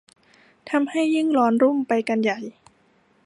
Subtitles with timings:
[0.69, 2.39] ทำให้ยิ่งร้อนรุ่มไปกันใหญ่